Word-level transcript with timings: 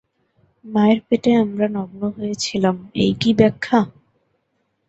মায়ের 0.65 0.99
পেটে 1.07 1.31
আমরা 1.43 1.65
নগ্ন 1.75 2.01
হয়ে 2.17 2.35
ছিলাম, 2.43 2.75
এই 2.95 3.11
কি 3.21 3.29
ব্যাখ্যা? 3.39 3.79